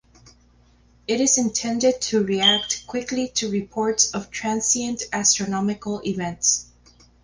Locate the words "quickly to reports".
2.87-4.09